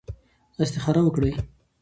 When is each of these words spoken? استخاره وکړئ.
استخاره 0.63 1.01
وکړئ. 1.03 1.31